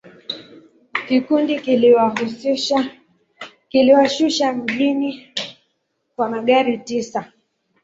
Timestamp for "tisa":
6.77-7.31